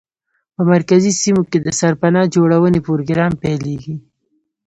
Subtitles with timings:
[0.55, 3.95] په مرکزي سیمو کې د سرپناه جوړونې پروګرام پیلېږي.